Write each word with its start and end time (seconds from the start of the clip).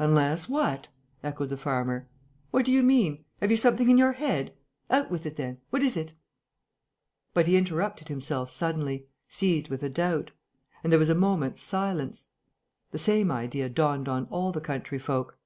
"Unless 0.00 0.48
what?" 0.48 0.88
echoed 1.22 1.50
the 1.50 1.56
farmer. 1.56 2.08
"What 2.50 2.64
do 2.64 2.72
you 2.72 2.82
mean? 2.82 3.24
Have 3.40 3.52
you 3.52 3.56
something 3.56 3.88
in 3.88 3.96
your 3.96 4.10
head? 4.10 4.52
Out 4.90 5.08
with 5.08 5.24
it, 5.24 5.36
then! 5.36 5.58
What 5.70 5.84
is 5.84 5.96
it?" 5.96 6.14
But 7.32 7.46
he 7.46 7.56
interrupted 7.56 8.08
himself 8.08 8.50
suddenly, 8.50 9.06
seized 9.28 9.68
with 9.68 9.84
a 9.84 9.88
doubt; 9.88 10.32
and 10.82 10.90
there 10.92 10.98
was 10.98 11.10
a 11.10 11.14
moment's 11.14 11.62
silence. 11.62 12.26
The 12.90 12.98
same 12.98 13.30
idea 13.30 13.68
dawned 13.68 14.08
on 14.08 14.24
all 14.32 14.50
the 14.50 14.60
country 14.60 14.98
folk. 14.98 15.38